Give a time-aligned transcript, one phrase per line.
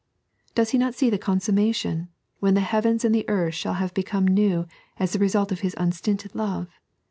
[0.55, 2.07] Does He not see the consummation,
[2.39, 4.65] when the heavens and the earth shall have become new
[4.97, 6.67] as the result of His unstinted love